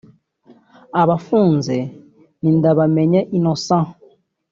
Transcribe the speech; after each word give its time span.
Abafunze 1.01 1.75
ni 2.41 2.51
Ndabamenye 2.57 3.19
Innocent 3.37 3.89